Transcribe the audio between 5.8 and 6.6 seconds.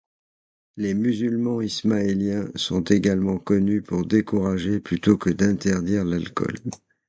l'alcool.